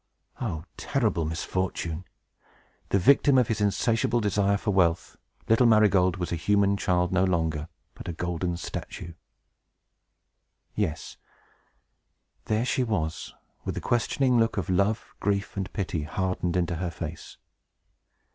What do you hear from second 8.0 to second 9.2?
a golden statue!